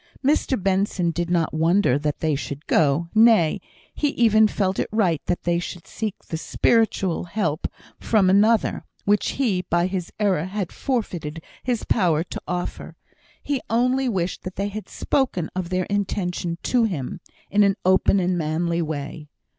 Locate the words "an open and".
17.61-18.39